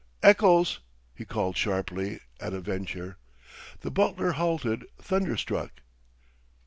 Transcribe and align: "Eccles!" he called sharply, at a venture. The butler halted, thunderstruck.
"Eccles!" 0.23 0.79
he 1.13 1.25
called 1.25 1.55
sharply, 1.55 2.21
at 2.39 2.55
a 2.55 2.59
venture. 2.59 3.17
The 3.81 3.91
butler 3.91 4.31
halted, 4.31 4.87
thunderstruck. 4.99 5.83